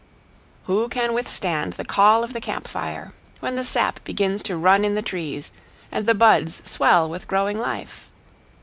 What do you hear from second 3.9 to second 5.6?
begins to run in the trees,